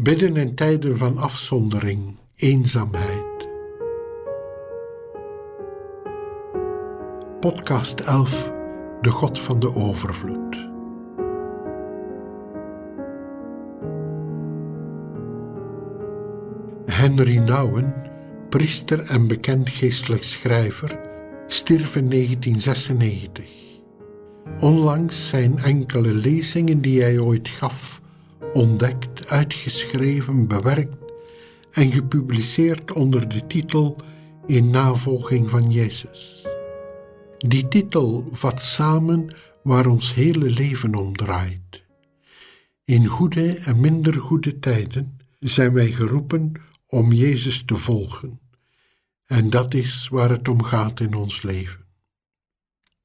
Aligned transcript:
Bidden 0.00 0.36
in 0.36 0.54
tijden 0.54 0.98
van 0.98 1.18
afzondering, 1.18 2.18
eenzaamheid. 2.34 3.48
Podcast 7.40 8.00
11 8.00 8.52
De 9.00 9.10
God 9.10 9.40
van 9.40 9.60
de 9.60 9.74
Overvloed. 9.74 10.68
Henry 16.86 17.36
Nouwen, 17.36 17.94
priester 18.48 19.00
en 19.00 19.26
bekend 19.26 19.70
geestelijk 19.70 20.24
schrijver, 20.24 21.00
stierf 21.46 21.96
in 21.96 22.10
1996. 22.10 23.50
Onlangs 24.60 25.28
zijn 25.28 25.58
enkele 25.58 26.12
lezingen 26.12 26.80
die 26.80 27.02
hij 27.02 27.18
ooit 27.18 27.48
gaf 27.48 28.00
ontdekt, 28.52 29.26
uitgeschreven, 29.26 30.46
bewerkt 30.48 31.12
en 31.70 31.92
gepubliceerd 31.92 32.92
onder 32.92 33.28
de 33.28 33.46
titel 33.46 33.96
In 34.46 34.70
navolging 34.70 35.50
van 35.50 35.70
Jezus. 35.70 36.46
Die 37.38 37.68
titel 37.68 38.28
vat 38.30 38.60
samen 38.60 39.34
waar 39.62 39.86
ons 39.86 40.14
hele 40.14 40.50
leven 40.50 40.94
om 40.94 41.16
draait. 41.16 41.82
In 42.84 43.06
goede 43.06 43.54
en 43.54 43.80
minder 43.80 44.14
goede 44.14 44.58
tijden 44.58 45.18
zijn 45.38 45.72
wij 45.72 45.92
geroepen 45.92 46.52
om 46.86 47.12
Jezus 47.12 47.62
te 47.64 47.76
volgen. 47.76 48.40
En 49.26 49.50
dat 49.50 49.74
is 49.74 50.08
waar 50.08 50.30
het 50.30 50.48
om 50.48 50.62
gaat 50.62 51.00
in 51.00 51.14
ons 51.14 51.42
leven. 51.42 51.80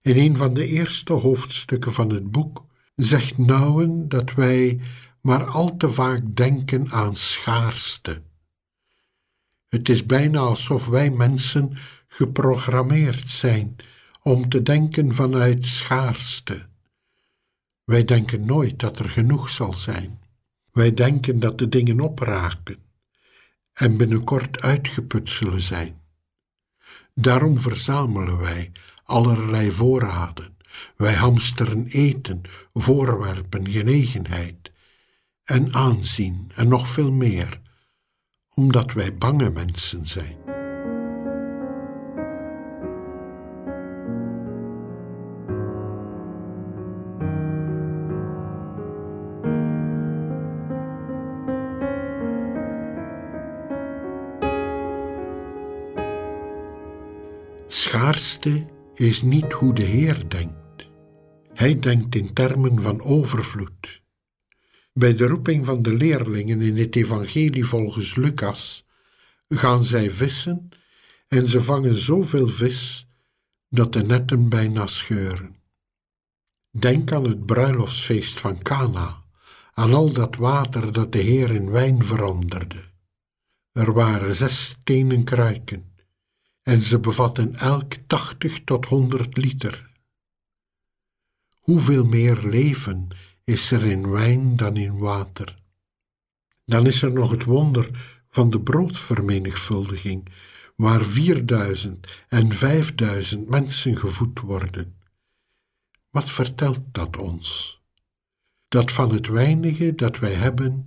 In 0.00 0.16
een 0.16 0.36
van 0.36 0.54
de 0.54 0.66
eerste 0.66 1.12
hoofdstukken 1.12 1.92
van 1.92 2.10
het 2.10 2.30
boek 2.30 2.64
zegt 2.94 3.38
Nouwen 3.38 4.08
dat 4.08 4.34
wij 4.34 4.80
maar 5.24 5.44
al 5.44 5.76
te 5.76 5.90
vaak 5.90 6.36
denken 6.36 6.90
aan 6.90 7.16
schaarste. 7.16 8.22
Het 9.68 9.88
is 9.88 10.06
bijna 10.06 10.38
alsof 10.38 10.86
wij 10.86 11.10
mensen 11.10 11.76
geprogrammeerd 12.08 13.30
zijn 13.30 13.76
om 14.22 14.48
te 14.48 14.62
denken 14.62 15.14
vanuit 15.14 15.66
schaarste. 15.66 16.66
Wij 17.84 18.04
denken 18.04 18.44
nooit 18.44 18.78
dat 18.78 18.98
er 18.98 19.10
genoeg 19.10 19.50
zal 19.50 19.72
zijn. 19.72 20.20
Wij 20.72 20.94
denken 20.94 21.40
dat 21.40 21.58
de 21.58 21.68
dingen 21.68 22.00
opraken 22.00 22.78
en 23.72 23.96
binnenkort 23.96 24.60
uitgeput 24.60 25.28
zullen 25.28 25.62
zijn. 25.62 26.00
Daarom 27.14 27.58
verzamelen 27.58 28.38
wij 28.38 28.72
allerlei 29.04 29.70
voorraden. 29.70 30.56
Wij 30.96 31.14
hamsteren 31.14 31.86
eten, 31.86 32.42
voorwerpen, 32.72 33.70
genegenheid 33.70 34.72
en 35.44 35.74
aanzien 35.74 36.50
en 36.54 36.68
nog 36.68 36.88
veel 36.88 37.12
meer, 37.12 37.60
omdat 38.54 38.92
wij 38.92 39.16
bange 39.16 39.50
mensen 39.50 40.06
zijn. 40.06 40.36
Schaarste 57.66 58.66
is 58.94 59.22
niet 59.22 59.52
hoe 59.52 59.74
de 59.74 59.82
Heer 59.82 60.28
denkt. 60.28 60.90
Hij 61.52 61.78
denkt 61.78 62.14
in 62.14 62.32
termen 62.32 62.82
van 62.82 63.02
overvloed. 63.02 64.03
Bij 64.98 65.14
de 65.14 65.26
roeping 65.26 65.64
van 65.64 65.82
de 65.82 65.92
leerlingen 65.92 66.62
in 66.62 66.76
het 66.76 66.96
Evangelie 66.96 67.64
volgens 67.64 68.14
Lucas 68.14 68.86
gaan 69.48 69.84
zij 69.84 70.10
vissen 70.10 70.68
en 71.28 71.48
ze 71.48 71.62
vangen 71.62 71.96
zoveel 71.96 72.48
vis 72.48 73.08
dat 73.68 73.92
de 73.92 74.02
netten 74.02 74.48
bijna 74.48 74.86
scheuren. 74.86 75.56
Denk 76.70 77.12
aan 77.12 77.24
het 77.24 77.46
bruiloftsfeest 77.46 78.40
van 78.40 78.62
Cana, 78.62 79.22
aan 79.72 79.94
al 79.94 80.12
dat 80.12 80.36
water 80.36 80.92
dat 80.92 81.12
de 81.12 81.18
Heer 81.18 81.50
in 81.50 81.70
wijn 81.70 82.04
veranderde. 82.04 82.84
Er 83.72 83.92
waren 83.92 84.34
zes 84.34 84.64
stenen 84.64 85.24
kruiken 85.24 85.92
en 86.62 86.80
ze 86.80 86.98
bevatten 86.98 87.56
elk 87.56 87.94
tachtig 88.06 88.64
tot 88.64 88.86
honderd 88.86 89.36
liter. 89.36 89.90
Hoeveel 91.58 92.04
meer 92.04 92.42
leven 92.42 93.08
is 93.44 93.70
er 93.70 93.84
in 93.84 94.10
wijn 94.10 94.56
dan 94.56 94.76
in 94.76 94.98
water? 94.98 95.54
Dan 96.64 96.86
is 96.86 97.02
er 97.02 97.12
nog 97.12 97.30
het 97.30 97.44
wonder 97.44 97.90
van 98.28 98.50
de 98.50 98.60
broodvermenigvuldiging, 98.60 100.28
waar 100.76 101.04
vierduizend 101.04 102.06
en 102.28 102.52
vijfduizend 102.52 103.48
mensen 103.48 103.98
gevoed 103.98 104.40
worden. 104.40 104.94
Wat 106.10 106.30
vertelt 106.30 106.80
dat 106.92 107.16
ons? 107.16 107.80
Dat 108.68 108.92
van 108.92 109.12
het 109.12 109.26
weinige 109.26 109.94
dat 109.94 110.18
wij 110.18 110.34
hebben, 110.34 110.86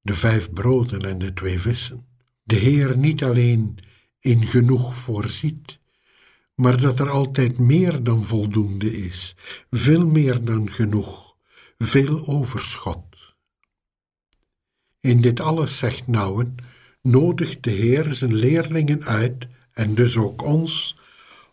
de 0.00 0.14
vijf 0.14 0.52
broden 0.52 1.02
en 1.02 1.18
de 1.18 1.32
twee 1.32 1.60
vissen, 1.60 2.06
de 2.42 2.56
Heer 2.56 2.96
niet 2.96 3.22
alleen 3.24 3.78
in 4.18 4.46
genoeg 4.46 4.96
voorziet, 4.96 5.78
maar 6.54 6.80
dat 6.80 7.00
er 7.00 7.10
altijd 7.10 7.58
meer 7.58 8.02
dan 8.02 8.26
voldoende 8.26 9.04
is, 9.04 9.36
veel 9.70 10.06
meer 10.06 10.44
dan 10.44 10.70
genoeg, 10.70 11.23
veel 11.78 12.26
overschot. 12.26 13.16
In 15.00 15.20
dit 15.20 15.40
alles, 15.40 15.78
zegt 15.78 16.06
Nouwen, 16.06 16.54
nodigt 17.02 17.62
de 17.62 17.70
Heer 17.70 18.14
zijn 18.14 18.34
leerlingen 18.34 19.04
uit, 19.04 19.46
en 19.72 19.94
dus 19.94 20.16
ook 20.16 20.42
ons, 20.42 20.98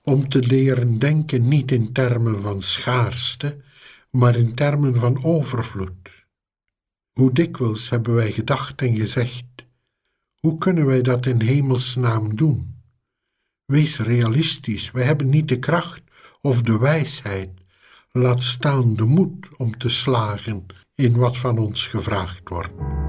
om 0.04 0.30
te 0.30 0.40
leren 0.40 1.00
denken 1.00 1.48
niet 1.48 1.72
in 1.72 1.94
termen 1.94 2.42
van 2.42 2.62
schaarste, 2.62 3.58
maar 4.10 4.36
in 4.36 4.56
termen 4.56 4.96
van 4.96 5.24
overvloed. 5.24 6.26
Hoe 7.12 7.34
dikwijls 7.34 7.90
hebben 7.90 8.14
wij 8.14 8.32
gedacht 8.32 8.82
en 8.82 8.96
gezegd, 8.96 9.46
hoe 10.40 10.58
kunnen 10.58 10.86
wij 10.86 11.02
dat 11.02 11.26
in 11.26 11.42
hemelsnaam 11.42 12.36
doen? 12.36 12.82
Wees 13.66 14.00
realistisch, 14.00 14.92
wij 14.92 15.04
hebben 15.04 15.30
niet 15.30 15.48
de 15.48 15.60
kracht 15.60 16.04
of 16.42 16.62
de 16.62 16.78
wijsheid, 16.78 17.50
laat 18.12 18.44
staan 18.44 18.96
de 18.96 19.04
moed 19.04 19.48
om 19.58 19.78
te 19.78 19.90
slagen 19.90 20.66
in 20.96 21.18
wat 21.18 21.38
van 21.38 21.58
ons 21.58 21.88
gevraagd 21.88 22.50
wordt. 22.50 23.01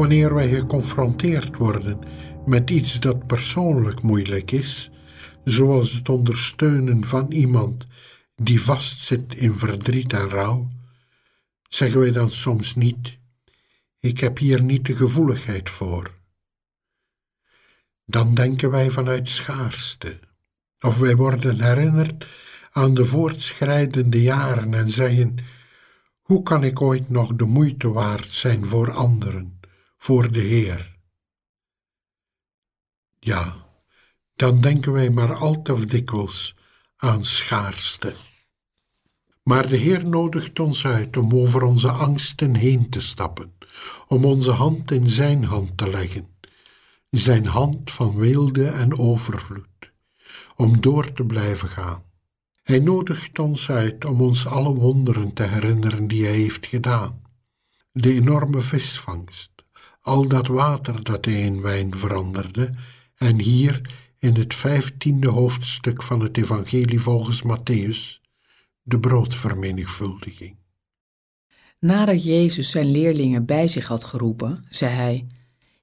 Wanneer 0.00 0.34
wij 0.34 0.48
geconfronteerd 0.48 1.56
worden 1.56 1.98
met 2.46 2.70
iets 2.70 3.00
dat 3.00 3.26
persoonlijk 3.26 4.02
moeilijk 4.02 4.50
is, 4.50 4.90
zoals 5.44 5.92
het 5.92 6.08
ondersteunen 6.08 7.04
van 7.04 7.32
iemand 7.32 7.86
die 8.36 8.62
vastzit 8.62 9.34
in 9.34 9.58
verdriet 9.58 10.12
en 10.12 10.28
rouw, 10.28 10.68
zeggen 11.68 12.00
wij 12.00 12.12
dan 12.12 12.30
soms 12.30 12.74
niet: 12.74 13.18
Ik 13.98 14.20
heb 14.20 14.38
hier 14.38 14.62
niet 14.62 14.86
de 14.86 14.96
gevoeligheid 14.96 15.70
voor. 15.70 16.10
Dan 18.04 18.34
denken 18.34 18.70
wij 18.70 18.90
vanuit 18.90 19.28
schaarste, 19.28 20.18
of 20.80 20.98
wij 20.98 21.16
worden 21.16 21.60
herinnerd 21.60 22.26
aan 22.72 22.94
de 22.94 23.04
voortschrijdende 23.04 24.22
jaren 24.22 24.74
en 24.74 24.88
zeggen: 24.88 25.36
Hoe 26.20 26.42
kan 26.42 26.64
ik 26.64 26.80
ooit 26.80 27.08
nog 27.08 27.34
de 27.34 27.44
moeite 27.44 27.88
waard 27.92 28.28
zijn 28.28 28.66
voor 28.66 28.92
anderen? 28.92 29.59
Voor 30.02 30.32
de 30.32 30.40
Heer. 30.40 30.98
Ja, 33.18 33.66
dan 34.34 34.60
denken 34.60 34.92
wij 34.92 35.10
maar 35.10 35.34
al 35.34 35.62
te 35.62 35.86
dikwijls 35.86 36.56
aan 36.96 37.24
schaarste. 37.24 38.14
Maar 39.42 39.68
de 39.68 39.76
Heer 39.76 40.06
nodigt 40.06 40.60
ons 40.60 40.86
uit 40.86 41.16
om 41.16 41.34
over 41.34 41.62
onze 41.62 41.90
angsten 41.90 42.54
heen 42.54 42.90
te 42.90 43.00
stappen, 43.00 43.52
om 44.08 44.24
onze 44.24 44.50
hand 44.50 44.90
in 44.90 45.08
Zijn 45.08 45.44
hand 45.44 45.76
te 45.76 45.90
leggen, 45.90 46.28
Zijn 47.10 47.46
hand 47.46 47.90
van 47.90 48.16
weelde 48.16 48.66
en 48.66 48.98
overvloed, 48.98 49.92
om 50.56 50.80
door 50.80 51.12
te 51.12 51.24
blijven 51.24 51.68
gaan. 51.68 52.02
Hij 52.62 52.78
nodigt 52.78 53.38
ons 53.38 53.70
uit 53.70 54.04
om 54.04 54.20
ons 54.20 54.46
alle 54.46 54.74
wonderen 54.74 55.32
te 55.32 55.42
herinneren 55.42 56.08
die 56.08 56.24
Hij 56.24 56.36
heeft 56.36 56.66
gedaan. 56.66 57.22
De 57.92 58.12
enorme 58.12 58.60
visvangst, 58.60 59.59
al 60.00 60.28
dat 60.28 60.46
water 60.46 61.04
dat 61.04 61.24
Hij 61.24 61.40
in 61.42 61.60
wijn 61.60 61.96
veranderde, 61.96 62.70
en 63.14 63.38
hier 63.38 63.80
in 64.18 64.34
het 64.34 64.54
vijftiende 64.54 65.28
hoofdstuk 65.28 66.02
van 66.02 66.20
het 66.20 66.36
Evangelie 66.36 67.00
volgens 67.00 67.42
Matthäus, 67.42 68.20
de 68.82 68.98
broodvermenigvuldiging. 69.00 70.56
Nadat 71.78 72.24
Jezus 72.24 72.70
zijn 72.70 72.90
leerlingen 72.90 73.44
bij 73.44 73.68
zich 73.68 73.86
had 73.86 74.04
geroepen, 74.04 74.64
zei 74.68 74.94
hij: 74.94 75.26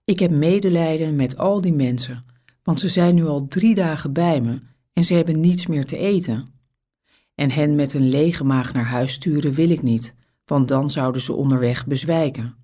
Ik 0.04 0.20
heb 0.20 0.32
medelijden 0.32 1.16
met 1.16 1.38
al 1.38 1.62
die 1.62 1.74
mensen, 1.74 2.26
want 2.64 2.80
ze 2.80 2.88
zijn 2.88 3.16
nu 3.16 3.26
al 3.26 3.48
drie 3.48 3.76
dagen 3.76 4.14
bij 4.14 4.42
me 4.42 4.62
en 4.94 5.04
ze 5.04 5.14
hebben 5.14 5.40
niets 5.40 5.68
meer 5.68 5.86
te 5.86 5.98
eten. 5.98 6.48
En 7.36 7.52
hen 7.52 7.76
met 7.76 7.94
een 7.94 8.10
lege 8.10 8.44
maag 8.44 8.74
naar 8.74 8.86
huis 8.86 9.14
sturen 9.14 9.54
wil 9.54 9.70
ik 9.70 9.82
niet, 9.82 10.16
want 10.46 10.68
dan 10.68 10.92
zouden 10.92 11.22
ze 11.22 11.34
onderweg 11.34 11.86
bezwijken. 11.86 12.56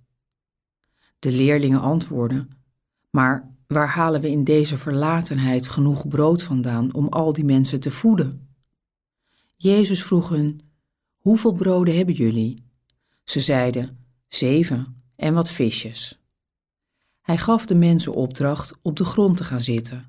De 1.24 1.32
leerlingen 1.32 1.82
antwoordden: 1.82 2.50
Maar 3.10 3.52
waar 3.68 3.88
halen 3.88 4.22
we 4.22 4.30
in 4.30 4.44
deze 4.44 4.78
verlatenheid 4.78 5.68
genoeg 5.68 6.08
brood 6.08 6.44
vandaan 6.44 6.94
om 6.94 7.08
al 7.08 7.34
die 7.34 7.46
mensen 7.46 7.80
te 7.80 7.92
voeden? 7.92 8.48
Jezus 9.56 10.04
vroeg 10.04 10.30
hun: 10.30 10.62
Hoeveel 11.18 11.52
broden 11.52 11.96
hebben 11.96 12.16
jullie? 12.16 12.64
Ze 13.24 13.40
zeiden: 13.40 13.98
Zeven 14.28 15.04
en 15.16 15.34
wat 15.34 15.52
visjes. 15.52 16.20
Hij 17.22 17.38
gaf 17.38 17.66
de 17.66 17.76
mensen 17.76 18.14
opdracht 18.14 18.74
op 18.82 18.96
de 18.96 19.06
grond 19.06 19.38
te 19.38 19.44
gaan 19.44 19.62
zitten. 19.62 20.06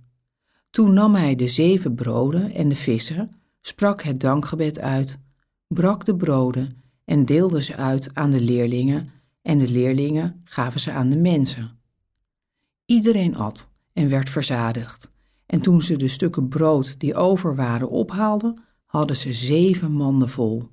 Toen 0.70 0.93
nam 0.93 1.14
hij 1.14 1.34
de 1.34 1.49
zeven 1.49 1.94
broden 1.94 2.52
en 2.55 2.69
de 2.69 2.76
vissen, 2.76 3.40
sprak 3.61 4.02
het 4.02 4.20
dankgebed 4.20 4.81
uit, 4.81 5.19
brak 5.66 6.05
de 6.05 6.16
broden 6.16 6.82
en 7.05 7.25
deelde 7.25 7.62
ze 7.62 7.76
uit 7.76 8.14
aan 8.14 8.31
de 8.31 8.40
leerlingen, 8.40 9.12
en 9.44 9.58
de 9.58 9.69
leerlingen 9.69 10.41
gaven 10.44 10.81
ze 10.81 10.93
aan 10.93 11.08
de 11.08 11.17
mensen. 11.17 11.79
Iedereen 12.85 13.37
at 13.37 13.70
en 13.93 14.08
werd 14.08 14.31
verzadigd, 14.31 15.12
en 15.46 15.61
toen 15.61 15.82
ze 15.82 15.96
de 15.96 16.08
stukken 16.08 16.49
brood 16.49 17.00
die 17.00 17.14
over 17.14 17.55
waren 17.55 17.91
ophaalden, 17.91 18.62
hadden 18.85 19.17
ze 19.17 19.32
zeven 19.32 19.93
manden 19.93 20.29
vol. 20.29 20.69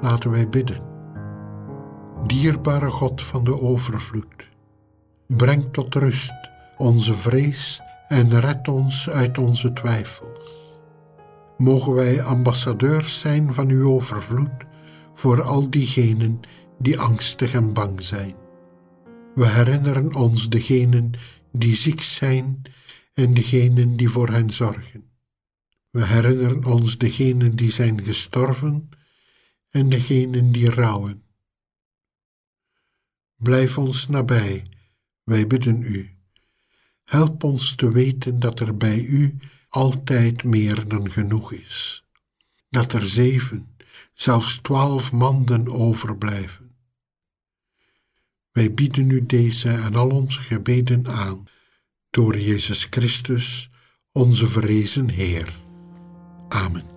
Laten 0.00 0.30
wij 0.30 0.48
bidden. 0.48 0.82
Dierbare 2.26 2.90
God 2.90 3.22
van 3.22 3.44
de 3.44 3.60
overvloed, 3.60 4.48
breng 5.36 5.72
tot 5.72 5.94
rust 5.94 6.50
onze 6.76 7.14
vrees 7.14 7.80
en 8.08 8.40
red 8.40 8.68
ons 8.68 9.10
uit 9.10 9.38
onze 9.38 9.72
twijfels. 9.72 10.74
Mogen 11.58 11.92
wij 11.92 12.22
ambassadeurs 12.22 13.18
zijn 13.18 13.54
van 13.54 13.68
uw 13.68 13.90
overvloed 13.90 14.66
voor 15.14 15.42
al 15.42 15.70
diegenen 15.70 16.40
die 16.78 16.98
angstig 16.98 17.52
en 17.52 17.72
bang 17.72 18.02
zijn. 18.02 18.34
We 19.34 19.48
herinneren 19.48 20.14
ons 20.14 20.48
degenen 20.48 21.12
die 21.52 21.74
ziek 21.74 22.00
zijn 22.00 22.62
en 23.14 23.34
degenen 23.34 23.96
die 23.96 24.08
voor 24.08 24.28
hen 24.28 24.52
zorgen. 24.52 25.10
We 25.90 26.06
herinneren 26.06 26.64
ons 26.64 26.98
degenen 26.98 27.56
die 27.56 27.70
zijn 27.70 28.02
gestorven 28.02 28.88
en 29.70 29.88
degenen 29.88 30.52
die 30.52 30.70
rouwen. 30.70 31.22
Blijf 33.36 33.78
ons 33.78 34.08
nabij, 34.08 34.64
wij 35.30 35.46
bidden 35.46 35.82
u. 35.82 36.10
Help 37.04 37.44
ons 37.44 37.74
te 37.74 37.92
weten 37.92 38.38
dat 38.38 38.60
er 38.60 38.76
bij 38.76 39.00
u 39.00 39.36
altijd 39.68 40.44
meer 40.44 40.88
dan 40.88 41.10
genoeg 41.10 41.52
is. 41.52 42.04
Dat 42.68 42.92
er 42.92 43.02
zeven, 43.02 43.76
zelfs 44.12 44.58
twaalf 44.62 45.12
manden 45.12 45.68
overblijven. 45.68 46.74
Wij 48.52 48.74
bieden 48.74 49.10
u 49.10 49.26
deze 49.26 49.70
en 49.70 49.94
al 49.94 50.08
onze 50.08 50.40
gebeden 50.40 51.06
aan, 51.06 51.44
door 52.10 52.38
Jezus 52.38 52.86
Christus, 52.90 53.70
onze 54.12 54.46
verrezen 54.46 55.08
Heer. 55.08 55.56
Amen. 56.48 56.89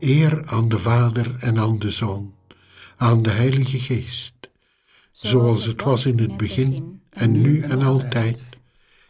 Eer 0.00 0.46
aan 0.46 0.68
de 0.68 0.78
Vader 0.78 1.36
en 1.40 1.58
aan 1.58 1.78
de 1.78 1.90
Zoon, 1.90 2.34
aan 2.96 3.22
de 3.22 3.30
Heilige 3.30 3.80
Geest, 3.80 4.50
zoals 5.12 5.64
het 5.64 5.82
was 5.82 6.06
in 6.06 6.18
het 6.18 6.36
begin 6.36 7.02
en 7.10 7.40
nu 7.40 7.62
en 7.62 7.82
altijd, 7.82 8.60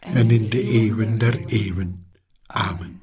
en 0.00 0.30
in 0.30 0.48
de 0.48 0.62
eeuwen 0.62 1.18
der 1.18 1.44
eeuwen. 1.46 2.06
Amen. 2.46 2.99